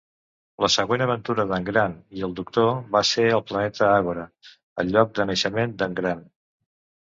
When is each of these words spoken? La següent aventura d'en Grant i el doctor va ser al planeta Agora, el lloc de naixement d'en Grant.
La 0.63 0.67
següent 0.75 1.01
aventura 1.05 1.43
d'en 1.51 1.67
Grant 1.67 1.93
i 2.19 2.23
el 2.27 2.33
doctor 2.39 2.71
va 2.95 3.03
ser 3.09 3.27
al 3.35 3.43
planeta 3.51 3.91
Agora, 3.99 4.25
el 4.85 4.91
lloc 4.97 5.13
de 5.21 5.29
naixement 5.33 5.77
d'en 5.83 5.95
Grant. 6.03 6.27